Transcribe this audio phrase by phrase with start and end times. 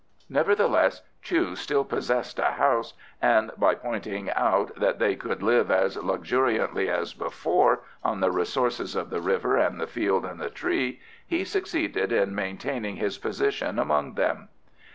[0.31, 5.95] Nevertheless Chu still possessed a house, and by pointing out that they could live as
[5.95, 11.01] luxuriantly as before on the resources of the river and the field and the tree,
[11.27, 14.49] he succeeded in maintaining his position among them.